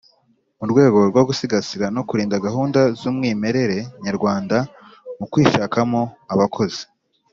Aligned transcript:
Mu 0.59 0.65
rwego 0.71 0.97
rwo 1.09 1.21
gusigasira 1.27 1.85
no 1.95 2.01
kurinda 2.07 2.43
gahunda 2.45 2.79
zumwimerere 2.99 3.77
nyarwanda 4.05 4.57
mu 5.17 5.25
kwishakamo 5.31 6.01
abakozi 6.33 6.83